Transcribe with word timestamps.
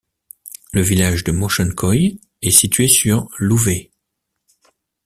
Le 0.73 0.81
village 0.81 1.23
de 1.23 1.31
Mochenkoïe 1.31 2.19
est 2.41 2.49
situé 2.49 2.87
sur 2.87 3.29
l'Ouver. 3.37 3.91